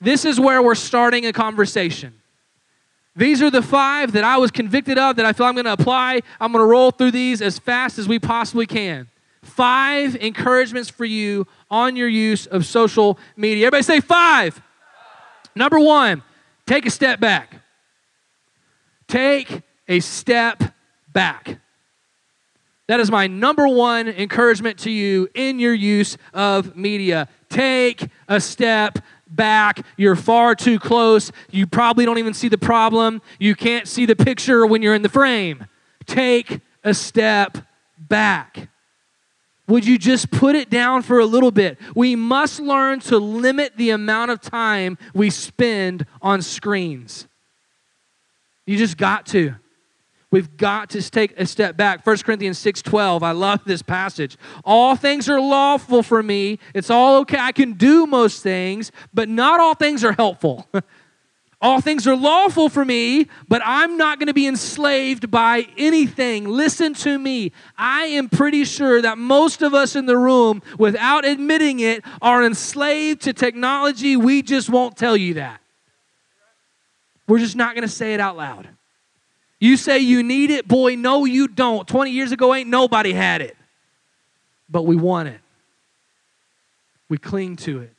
[0.00, 2.14] this is where we're starting a conversation.
[3.16, 5.72] These are the five that I was convicted of that I feel I'm going to
[5.72, 6.20] apply.
[6.40, 9.08] I'm going to roll through these as fast as we possibly can.
[9.42, 13.66] Five encouragements for you on your use of social media.
[13.66, 14.62] Everybody say five.
[15.56, 16.22] Number one,
[16.66, 17.56] take a step back.
[19.08, 20.62] Take a step
[21.12, 21.58] back.
[22.88, 27.28] That is my number one encouragement to you in your use of media.
[27.50, 29.84] Take a step back.
[29.96, 31.30] You're far too close.
[31.50, 33.20] You probably don't even see the problem.
[33.38, 35.66] You can't see the picture when you're in the frame.
[36.06, 37.58] Take a step
[37.98, 38.68] back.
[39.66, 41.78] Would you just put it down for a little bit?
[41.94, 47.27] We must learn to limit the amount of time we spend on screens.
[48.68, 49.54] You just got to.
[50.30, 52.04] We've got to take a step back.
[52.06, 53.22] 1 Corinthians 6:12.
[53.22, 54.36] I love this passage.
[54.62, 56.58] All things are lawful for me.
[56.74, 57.38] It's all okay.
[57.38, 60.68] I can do most things, but not all things are helpful.
[61.62, 66.46] all things are lawful for me, but I'm not going to be enslaved by anything.
[66.46, 67.52] Listen to me.
[67.78, 72.44] I am pretty sure that most of us in the room, without admitting it, are
[72.44, 74.14] enslaved to technology.
[74.14, 75.62] We just won't tell you that.
[77.28, 78.66] We're just not going to say it out loud.
[79.60, 81.86] You say you need it, boy, no, you don't.
[81.86, 83.56] 20 years ago, ain't nobody had it.
[84.68, 85.40] But we want it,
[87.08, 87.92] we cling to it.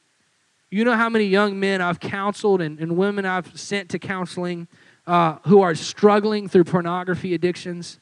[0.71, 4.67] You know how many young men I've counseled and, and women I've sent to counseling
[5.07, 7.99] uh, who are struggling through pornography addictions?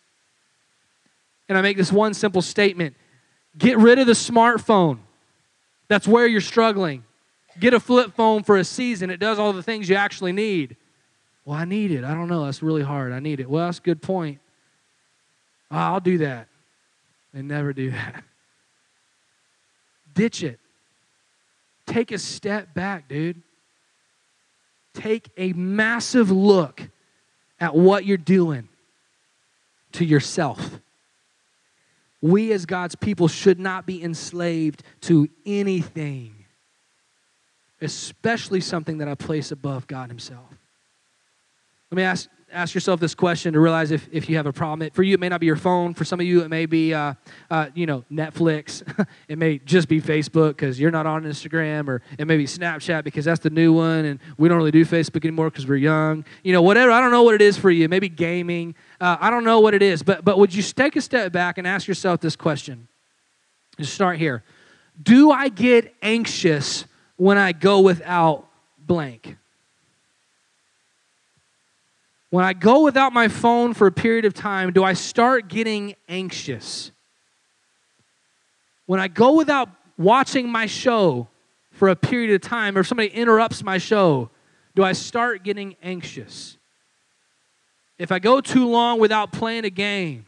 [1.47, 2.95] And I make this one simple statement
[3.57, 4.99] get rid of the smartphone.
[5.87, 7.05] That's where you're struggling.
[7.57, 10.75] Get a flip phone for a season, it does all the things you actually need.
[11.47, 12.03] Well, I need it.
[12.03, 12.43] I don't know.
[12.43, 13.13] That's really hard.
[13.13, 13.49] I need it.
[13.49, 14.39] Well, that's a good point.
[15.71, 16.49] Oh, I'll do that.
[17.33, 18.25] They never do that.
[20.13, 20.59] Ditch it.
[21.85, 23.41] Take a step back, dude.
[24.93, 26.81] Take a massive look
[27.61, 28.67] at what you're doing
[29.93, 30.81] to yourself.
[32.21, 36.43] We, as God's people, should not be enslaved to anything,
[37.79, 40.56] especially something that I place above God Himself.
[41.91, 44.89] Let me ask, ask yourself this question to realize if, if you have a problem.
[44.91, 45.93] For you, it may not be your phone.
[45.93, 47.13] For some of you, it may be, uh,
[47.49, 48.83] uh, you know, Netflix.
[49.29, 53.05] it may just be Facebook because you're not on Instagram, or it may be Snapchat
[53.05, 56.25] because that's the new one, and we don't really do Facebook anymore because we're young.
[56.43, 56.91] You know, whatever.
[56.91, 57.87] I don't know what it is for you.
[57.87, 58.75] Maybe gaming.
[58.99, 60.03] Uh, I don't know what it is.
[60.03, 62.89] But but would you take a step back and ask yourself this question?
[63.79, 64.43] Just start here.
[65.01, 69.37] Do I get anxious when I go without blank?
[72.29, 75.95] When I go without my phone for a period of time, do I start getting
[76.09, 76.91] anxious?
[78.85, 81.29] When I go without watching my show
[81.71, 84.29] for a period of time, or if somebody interrupts my show,
[84.75, 86.57] do I start getting anxious?
[87.97, 90.25] If I go too long without playing a game,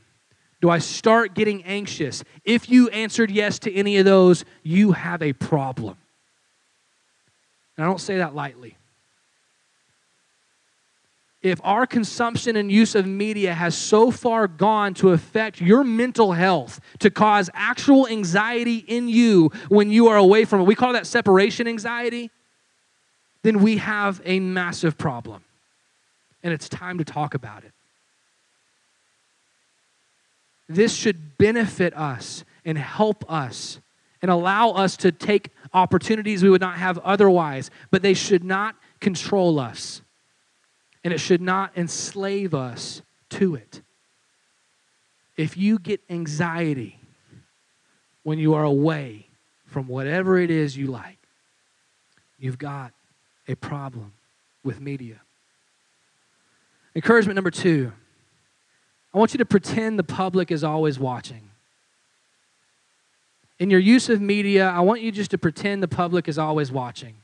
[0.61, 2.23] do I start getting anxious?
[2.43, 5.97] If you answered yes to any of those, you have a problem.
[7.77, 8.75] And I don't say that lightly
[11.41, 16.33] if our consumption and use of media has so far gone to affect your mental
[16.33, 20.93] health, to cause actual anxiety in you when you are away from it, we call
[20.93, 22.29] that separation anxiety,
[23.43, 25.43] then we have a massive problem.
[26.43, 27.71] And it's time to talk about it.
[30.67, 33.79] This should benefit us and help us
[34.21, 38.75] and allow us to take opportunities we would not have otherwise, but they should not
[38.99, 40.01] control us
[41.03, 43.81] and it should not enslave us to it.
[45.37, 46.99] If you get anxiety
[48.23, 49.27] when you are away
[49.65, 51.17] from whatever it is you like,
[52.37, 52.91] you've got
[53.47, 54.13] a problem
[54.63, 55.21] with media.
[56.95, 57.93] Encouragement number two
[59.13, 61.49] I want you to pretend the public is always watching.
[63.57, 66.71] In your use of media, I want you just to pretend the public is always
[66.71, 67.15] watching.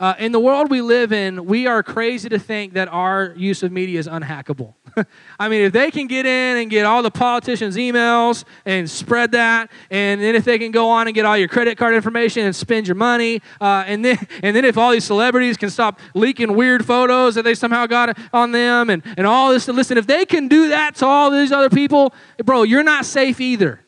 [0.00, 3.62] Uh, in the world we live in, we are crazy to think that our use
[3.62, 4.74] of media is unhackable.
[5.38, 9.32] I mean, if they can get in and get all the politicians' emails and spread
[9.32, 12.44] that, and then if they can go on and get all your credit card information
[12.44, 16.00] and spend your money, uh, and then and then if all these celebrities can stop
[16.14, 20.06] leaking weird photos that they somehow got on them, and, and all this, listen, if
[20.06, 22.12] they can do that to all these other people,
[22.44, 23.83] bro, you're not safe either.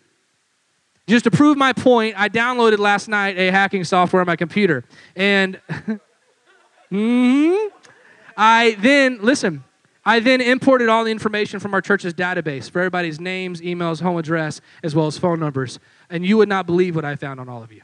[1.06, 4.84] Just to prove my point, I downloaded last night a hacking software on my computer.
[5.14, 5.60] And
[6.90, 7.54] hmm
[8.36, 9.64] I then, listen,
[10.04, 14.18] I then imported all the information from our church's database for everybody's names, emails, home
[14.18, 15.78] address, as well as phone numbers.
[16.10, 17.82] And you would not believe what I found on all of you,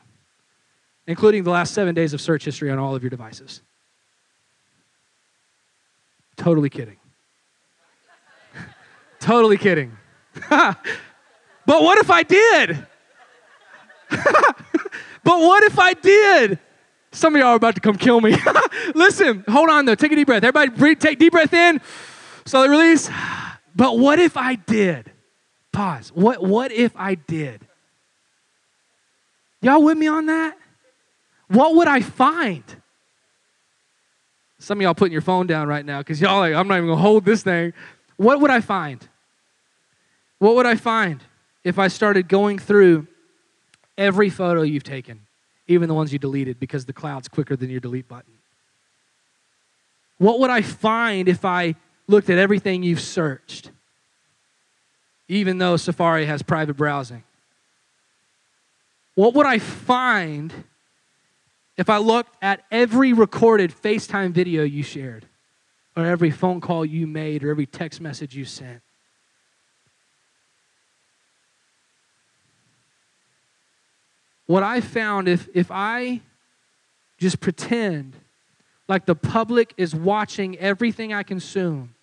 [1.06, 3.62] including the last seven days of search history on all of your devices.
[6.36, 6.96] Totally kidding.
[9.20, 9.96] totally kidding.
[10.50, 10.76] but
[11.66, 12.86] what if I did?
[15.24, 16.58] but what if I did?
[17.12, 18.36] Some of y'all are about to come kill me.
[18.94, 19.94] Listen, hold on though.
[19.94, 20.42] Take a deep breath.
[20.42, 21.80] Everybody, breathe, take deep breath in.
[22.44, 23.10] Slowly release.
[23.74, 25.10] But what if I did?
[25.72, 26.12] Pause.
[26.12, 27.66] What, what if I did?
[29.62, 30.58] Y'all with me on that?
[31.48, 32.62] What would I find?
[34.58, 36.88] Some of y'all putting your phone down right now because y'all like, I'm not even
[36.88, 37.72] gonna hold this thing.
[38.16, 39.08] What would I find?
[40.38, 41.22] What would I find
[41.64, 43.06] if I started going through
[43.96, 45.20] every photo you've taken,
[45.66, 48.32] even the ones you deleted because the cloud's quicker than your delete button?
[50.18, 51.74] What would I find if I
[52.06, 53.70] looked at everything you've searched,
[55.28, 57.24] even though Safari has private browsing?
[59.14, 60.52] What would I find
[61.76, 65.26] if I looked at every recorded FaceTime video you shared,
[65.96, 68.80] or every phone call you made, or every text message you sent?
[74.52, 76.20] What I found if, if I
[77.16, 78.12] just pretend
[78.86, 81.94] like the public is watching everything I consume,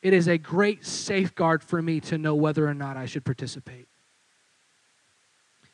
[0.00, 3.88] it is a great safeguard for me to know whether or not I should participate.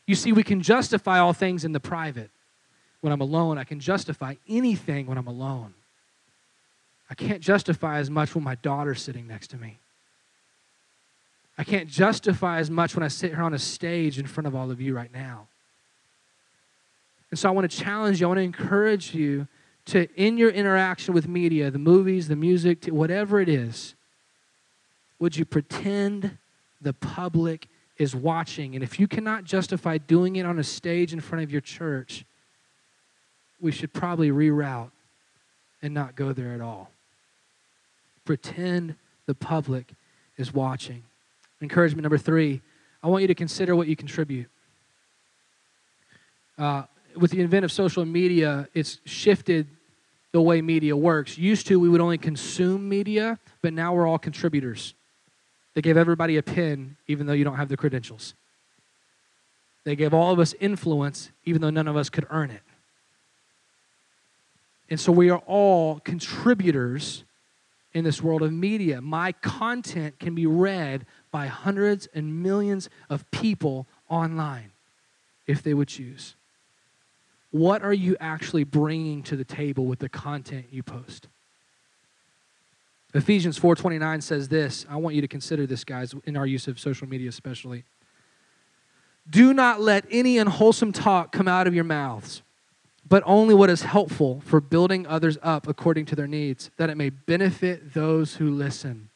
[0.07, 2.31] You see, we can justify all things in the private.
[3.03, 5.75] When I'm alone, I can justify anything when I'm alone.
[7.11, 9.77] I can't justify as much when my daughter's sitting next to me.
[11.59, 14.57] I can't justify as much when I sit here on a stage in front of
[14.57, 15.49] all of you right now.
[17.31, 19.47] And so I want to challenge you, I want to encourage you
[19.87, 23.95] to, in your interaction with media, the movies, the music, whatever it is,
[25.19, 26.39] would you pretend
[26.81, 27.69] the public
[27.99, 28.75] is watching?
[28.75, 32.25] And if you cannot justify doing it on a stage in front of your church,
[33.61, 34.91] we should probably reroute
[35.83, 36.91] and not go there at all.
[38.25, 38.95] Pretend
[39.27, 39.93] the public
[40.37, 41.03] is watching.
[41.61, 42.63] Encouragement number three
[43.03, 44.49] I want you to consider what you contribute.
[46.59, 46.83] Uh,
[47.17, 49.67] with the advent of social media, it's shifted
[50.33, 51.37] the way media works.
[51.39, 54.95] Used to, we would only consume media, but now we're all contributors.
[55.75, 58.35] They gave everybody a pin, even though you don't have the credentials.
[59.85, 62.63] They gave all of us influence, even though none of us could earn it.
[64.89, 67.25] And so we are all contributors
[67.95, 69.01] in this world of media.
[69.01, 74.73] My content can be read by hundreds and millions of people online
[75.47, 76.35] if they would choose.
[77.51, 81.29] What are you actually bringing to the table with the content you post?
[83.13, 84.87] Ephesians 4:29 says this.
[84.89, 87.85] I want you to consider this guys in our use of social media especially.
[89.29, 92.43] Do not let any unwholesome talk come out of your mouths,
[93.07, 96.97] but only what is helpful for building others up according to their needs, that it
[96.97, 99.09] may benefit those who listen.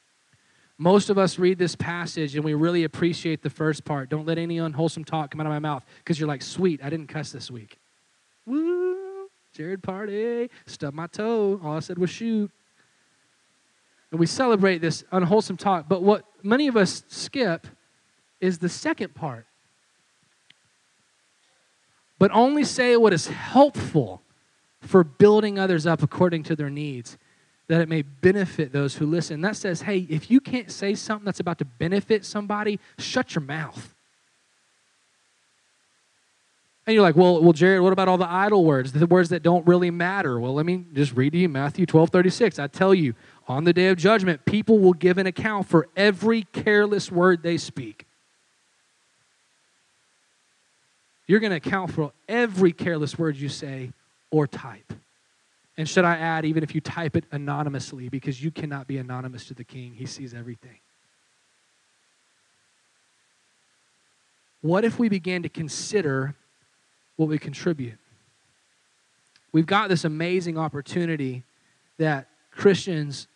[0.76, 4.08] Most of us read this passage and we really appreciate the first part.
[4.08, 6.90] Don't let any unwholesome talk come out of my mouth because you're like, sweet, I
[6.90, 7.78] didn't cuss this week.
[8.46, 11.60] Woo, Jared party, stub my toe.
[11.62, 12.50] All I said was shoot.
[14.10, 15.88] And we celebrate this unwholesome talk.
[15.88, 17.66] But what many of us skip
[18.40, 19.46] is the second part.
[22.18, 24.22] But only say what is helpful
[24.80, 27.16] for building others up according to their needs,
[27.68, 29.40] that it may benefit those who listen.
[29.40, 33.42] That says, hey, if you can't say something that's about to benefit somebody, shut your
[33.42, 33.93] mouth.
[36.86, 39.42] And you're like, well, well, Jared, what about all the idle words, the words that
[39.42, 40.38] don't really matter?
[40.38, 42.58] Well, let me just read to you Matthew 12, 36.
[42.58, 43.14] I tell you,
[43.48, 47.56] on the day of judgment, people will give an account for every careless word they
[47.56, 48.06] speak.
[51.26, 53.92] You're going to account for every careless word you say
[54.30, 54.92] or type.
[55.78, 59.46] And should I add, even if you type it anonymously, because you cannot be anonymous
[59.48, 60.78] to the king, he sees everything.
[64.60, 66.34] What if we began to consider
[67.16, 67.98] what we contribute?
[69.52, 71.44] We've got this amazing opportunity
[71.98, 73.28] that Christians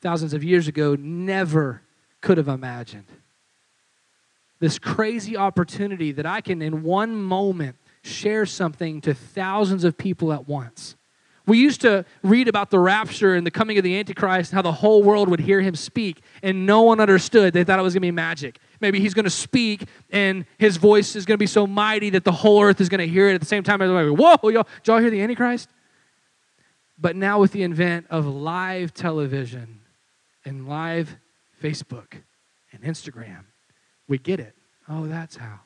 [0.00, 1.82] thousands of years ago never
[2.20, 3.06] could have imagined.
[4.60, 10.32] This crazy opportunity that I can, in one moment, share something to thousands of people
[10.32, 10.94] at once.
[11.46, 14.62] We used to read about the rapture and the coming of the Antichrist and how
[14.62, 17.52] the whole world would hear him speak, and no one understood.
[17.52, 18.58] They thought it was going to be magic.
[18.84, 22.24] Maybe he's going to speak, and his voice is going to be so mighty that
[22.24, 23.80] the whole earth is going to hear it at the same time.
[23.80, 25.70] Like, Whoa, y'all, did y'all hear the Antichrist?
[26.98, 29.80] But now, with the invent of live television
[30.44, 31.16] and live
[31.62, 32.12] Facebook
[32.72, 33.44] and Instagram,
[34.06, 34.54] we get it.
[34.86, 35.60] Oh, that's how.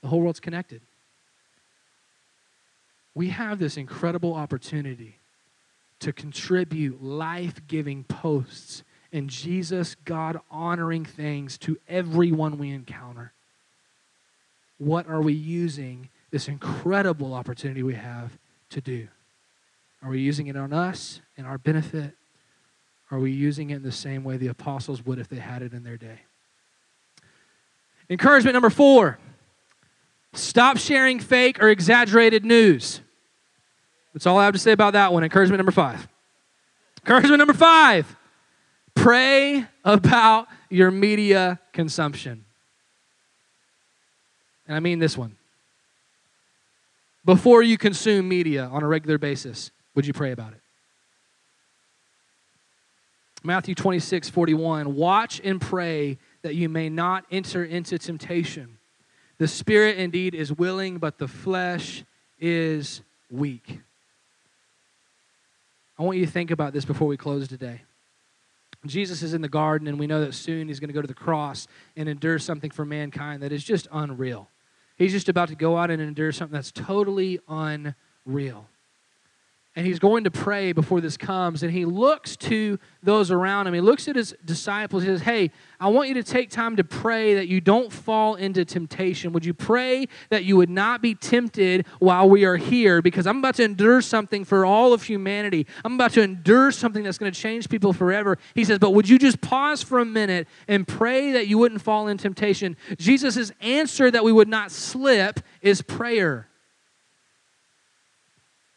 [0.00, 0.80] The whole world's connected.
[3.14, 5.18] We have this incredible opportunity
[5.98, 8.82] to contribute life giving posts
[9.12, 13.32] and Jesus, God honoring things to everyone we encounter.
[14.78, 18.38] What are we using this incredible opportunity we have
[18.70, 19.08] to do?
[20.02, 22.14] Are we using it on us and our benefit?
[23.10, 25.72] Are we using it in the same way the apostles would if they had it
[25.72, 26.20] in their day?
[28.08, 29.18] Encouragement number four
[30.32, 33.00] stop sharing fake or exaggerated news.
[34.12, 35.24] That's all I have to say about that one.
[35.24, 36.08] Encouragement number five.
[37.02, 38.16] Encouragement number five
[39.00, 42.44] pray about your media consumption.
[44.66, 45.36] And I mean this one.
[47.24, 50.60] Before you consume media on a regular basis, would you pray about it?
[53.42, 54.94] Matthew 26, 41.
[54.94, 58.78] Watch and pray that you may not enter into temptation.
[59.38, 62.04] The spirit indeed is willing, but the flesh
[62.38, 63.80] is weak.
[65.98, 67.80] I want you to think about this before we close today.
[68.86, 71.08] Jesus is in the garden, and we know that soon he's going to go to
[71.08, 71.66] the cross
[71.96, 74.48] and endure something for mankind that is just unreal.
[74.96, 78.66] He's just about to go out and endure something that's totally unreal
[79.76, 83.74] and he's going to pray before this comes and he looks to those around him.
[83.74, 85.04] He looks at his disciples.
[85.04, 88.34] He says hey i want you to take time to pray that you don't fall
[88.34, 89.32] into temptation.
[89.32, 93.00] Would you pray that you would not be tempted while we are here?
[93.00, 95.66] Because i'm about to endure something for all of humanity.
[95.84, 98.38] I'm about to endure something that's going to change people forever.
[98.54, 101.80] He says but would you just pause for a minute and pray that you wouldn't
[101.80, 102.76] fall in temptation?
[102.98, 106.49] Jesus' answer that we would not slip is prayer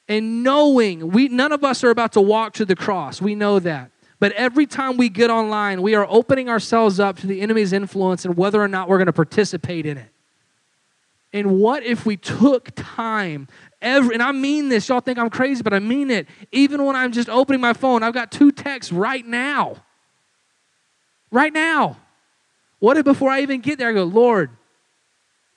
[0.07, 3.21] and knowing we none of us are about to walk to the cross.
[3.21, 3.91] We know that.
[4.19, 8.25] But every time we get online we are opening ourselves up to the enemy's influence
[8.25, 10.09] and whether or not we're going to participate in it.
[11.31, 13.47] And what if we took time
[13.81, 16.27] every and i mean this y'all think i'm crazy but i mean it.
[16.51, 19.77] Even when i'm just opening my phone i've got two texts right now.
[21.31, 21.97] Right now.
[22.79, 24.49] What if before i even get there i go lord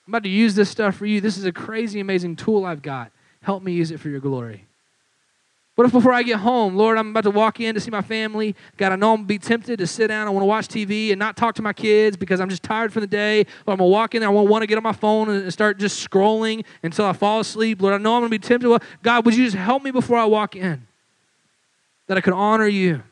[0.07, 1.20] i'm about to use this stuff for you.
[1.20, 3.11] This is a crazy amazing tool i've got
[3.47, 4.64] Help me use it for your glory.
[5.76, 8.03] What if before I get home, Lord, I'm about to walk in to see my
[8.03, 8.57] family?
[8.76, 10.26] God, I know I'm going to be tempted to sit down.
[10.26, 12.92] I want to watch TV and not talk to my kids because I'm just tired
[12.92, 13.42] from the day.
[13.64, 14.28] Or I'm going to walk in there.
[14.28, 17.80] I want to get on my phone and start just scrolling until I fall asleep.
[17.80, 18.68] Lord, I know I'm going to be tempted.
[18.68, 20.84] Well, God, would you just help me before I walk in?
[22.09, 23.05] That I could honor you.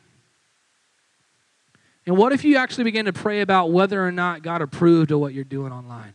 [2.07, 5.21] And what if you actually begin to pray about whether or not God approved of
[5.21, 6.15] what you're doing online?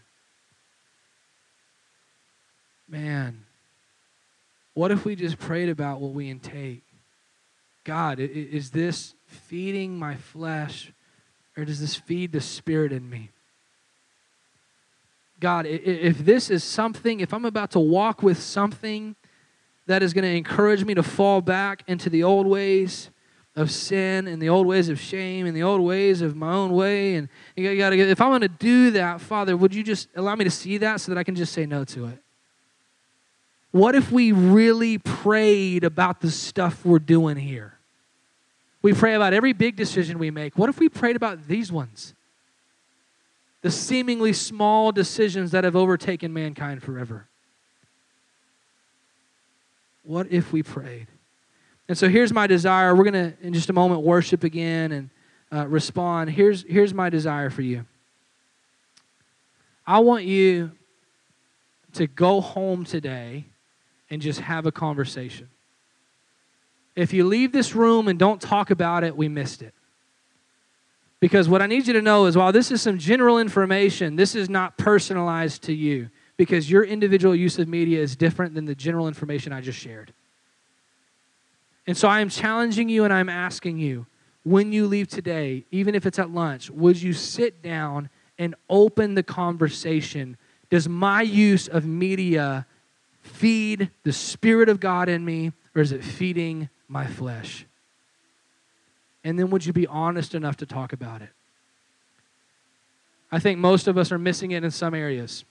[2.89, 3.45] Man,
[4.79, 6.85] what if we just prayed about what we intake?
[7.83, 10.93] God, is this feeding my flesh
[11.57, 13.29] or does this feed the spirit in me?
[15.41, 19.17] God, if this is something, if I'm about to walk with something
[19.85, 23.09] that is going to encourage me to fall back into the old ways
[23.57, 26.71] of sin and the old ways of shame and the old ways of my own
[26.71, 27.27] way, and
[27.57, 30.45] you got to if I'm going to do that, Father, would you just allow me
[30.45, 32.23] to see that so that I can just say no to it?
[33.71, 37.73] What if we really prayed about the stuff we're doing here?
[38.81, 40.57] We pray about every big decision we make.
[40.57, 42.13] What if we prayed about these ones?
[43.61, 47.27] The seemingly small decisions that have overtaken mankind forever.
[50.03, 51.07] What if we prayed?
[51.87, 52.95] And so here's my desire.
[52.95, 55.09] We're going to, in just a moment, worship again and
[55.51, 56.31] uh, respond.
[56.31, 57.85] Here's, here's my desire for you.
[59.85, 60.71] I want you
[61.93, 63.45] to go home today
[64.09, 65.49] and just have a conversation.
[66.95, 69.73] If you leave this room and don't talk about it, we missed it.
[71.19, 74.35] Because what I need you to know is while this is some general information, this
[74.35, 78.75] is not personalized to you because your individual use of media is different than the
[78.75, 80.13] general information I just shared.
[81.85, 84.05] And so I am challenging you and I'm asking you
[84.43, 89.15] when you leave today, even if it's at lunch, would you sit down and open
[89.15, 90.37] the conversation?
[90.69, 92.65] Does my use of media
[93.21, 97.65] feed the Spirit of God in me, or is it feeding my flesh?
[99.23, 101.29] And then would you be honest enough to talk about it?
[103.31, 105.45] I think most of us are missing it in some areas.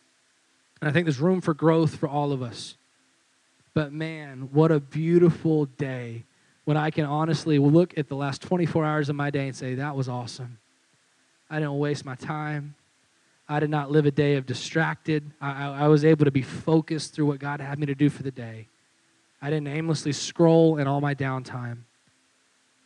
[0.81, 2.77] And I think there's room for growth for all of us.
[3.75, 6.25] But man, what a beautiful day
[6.65, 9.77] when I can honestly look at the last 24 hours of my day and say,
[9.77, 10.59] that was awesome.
[11.49, 12.75] I didn't waste my time.
[13.49, 15.31] I did not live a day of distracted.
[15.41, 18.23] I, I, was able to be focused through what God had me to do for
[18.23, 18.69] the day.
[19.41, 21.79] I didn't aimlessly scroll in all my downtime.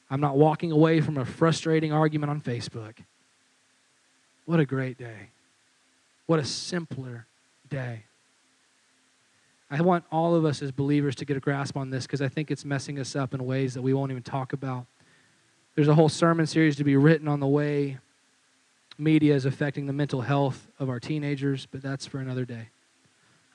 [0.08, 2.98] I'm not walking away from a frustrating argument on Facebook.
[4.44, 5.30] What a great day.
[6.26, 7.26] What a simpler
[7.68, 8.04] day.
[9.70, 12.28] I want all of us as believers to get a grasp on this because I
[12.28, 14.86] think it's messing us up in ways that we won't even talk about.
[15.74, 17.98] There's a whole sermon series to be written on the way
[19.02, 22.68] media is affecting the mental health of our teenagers, but that's for another day.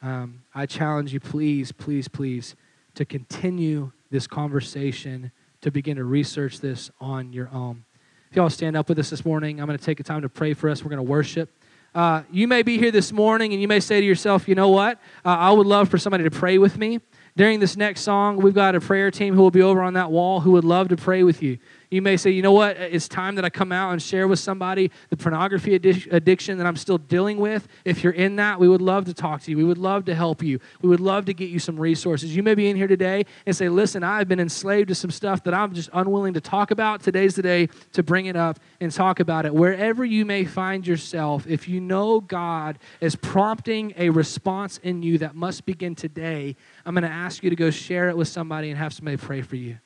[0.02, 2.56] Um, I challenge you, please, please, please,
[2.96, 5.32] to continue this conversation,
[5.62, 7.84] to begin to research this on your own.
[8.30, 10.30] If y'all stand up with us this morning, I'm going to take a time to
[10.30, 10.84] pray for us.
[10.84, 11.50] We're going to worship.
[11.96, 14.70] Uh, you may be here this morning and you may say to yourself, you know
[14.70, 15.00] what?
[15.26, 17.00] Uh, I would love for somebody to pray with me.
[17.36, 20.12] During this next song, we've got a prayer team who will be over on that
[20.12, 21.58] wall who would love to pray with you.
[21.90, 22.76] You may say, you know what?
[22.76, 26.76] It's time that I come out and share with somebody the pornography addiction that I'm
[26.76, 27.66] still dealing with.
[27.86, 29.58] If you're in that, we would love to talk to you.
[29.58, 30.60] We would love to help you.
[30.82, 32.36] We would love to get you some resources.
[32.36, 35.44] You may be in here today and say, listen, I've been enslaved to some stuff
[35.46, 37.02] that I'm just unwilling to talk about.
[37.02, 39.54] Today's the day to bring it up and talk about it.
[39.54, 45.20] Wherever you may find yourself, if you know God is prompting a response in you
[45.20, 48.72] that must begin today, I'm going to ask you to go share it with somebody
[48.72, 49.78] and have somebody pray for you.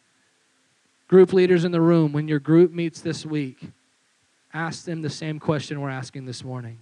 [1.11, 3.59] Group leaders in the room, when your group meets this week,
[4.53, 6.79] ask them the same question we're asking this morning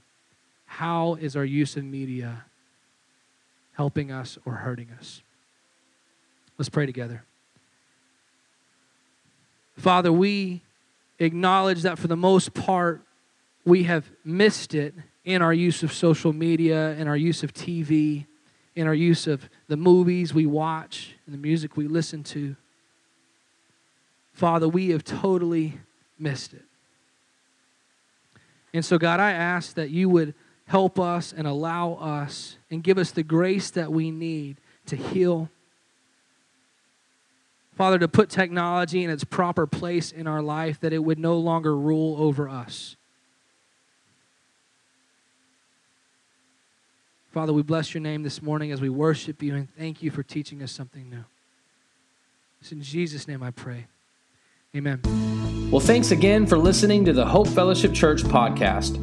[0.67, 2.45] How is our use of media
[3.71, 5.23] helping us or hurting us?
[6.59, 7.23] Let's pray together.
[9.75, 10.61] Father, we
[11.17, 13.01] acknowledge that for the most part,
[13.65, 14.93] we have missed it
[15.25, 18.27] in our use of social media, in our use of TV,
[18.75, 22.55] in our use of the movies we watch, and the music we listen to.
[24.39, 25.79] Father, we have totally
[26.17, 26.63] missed it.
[28.73, 30.33] And so, God, I ask that you would
[30.65, 35.49] help us and allow us and give us the grace that we need to heal.
[37.75, 41.37] Father, to put technology in its proper place in our life, that it would no
[41.37, 42.95] longer rule over us.
[47.33, 50.23] Father, we bless your name this morning as we worship you and thank you for
[50.23, 51.25] teaching us something new.
[52.61, 53.87] It's in Jesus' name I pray.
[54.75, 55.01] Amen.
[55.71, 58.97] Well, thanks again for listening to the Hope Fellowship Church podcast.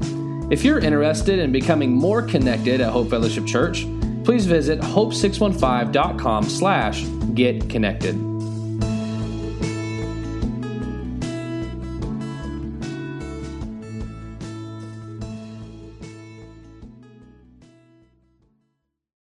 [0.52, 3.84] If you're interested in becoming more connected at Hope Fellowship Church,
[4.24, 7.04] please visit hope615.com slash
[7.34, 8.35] get connected.